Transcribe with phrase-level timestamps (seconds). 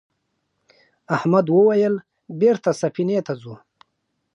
[1.15, 1.95] احمد وویل
[2.41, 3.55] بېرته سفینې ته ځو.